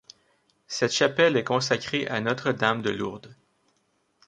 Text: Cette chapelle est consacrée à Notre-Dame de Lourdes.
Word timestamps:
Cette 0.65 0.93
chapelle 0.93 1.37
est 1.37 1.43
consacrée 1.43 2.07
à 2.07 2.21
Notre-Dame 2.21 2.81
de 2.81 2.89
Lourdes. 2.89 3.35